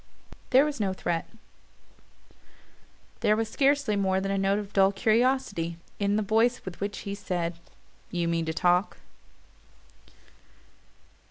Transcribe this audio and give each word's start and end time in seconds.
But 0.31 0.37
there 0.49 0.65
was 0.65 0.79
no 0.79 0.93
threat 0.93 1.27
there 3.19 3.35
was 3.35 3.47
scarcely 3.49 3.95
more 3.95 4.19
than 4.19 4.31
a 4.31 4.35
note 4.39 4.57
of 4.57 4.73
dull 4.73 4.91
curiosity 4.91 5.77
in 5.99 6.15
the 6.15 6.23
voice 6.23 6.65
with 6.65 6.79
which 6.81 6.97
he 7.01 7.13
said: 7.13 7.53
"You 8.09 8.27
mean 8.27 8.45
to 8.45 8.51
talk?" 8.53 8.97